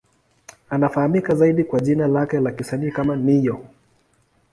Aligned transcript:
Anafahamika 0.69 1.35
zaidi 1.35 1.63
kwa 1.63 1.79
jina 1.79 2.07
lake 2.07 2.39
la 2.39 2.51
kisanii 2.51 2.91
kama 2.91 3.15
Ne-Yo. 3.15 3.65